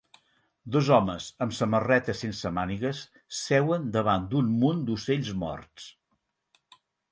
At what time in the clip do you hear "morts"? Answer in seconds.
5.45-5.89